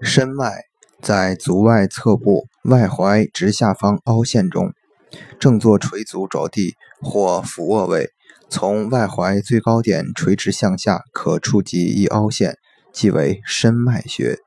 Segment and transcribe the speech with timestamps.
[0.00, 0.64] 申脉
[1.02, 4.72] 在足外侧部外踝直下方凹陷中，
[5.38, 8.10] 正坐垂足着地或俯卧位，
[8.48, 12.56] 从外踝最高点垂直向下可触及一凹陷，
[12.92, 14.38] 即为申脉穴。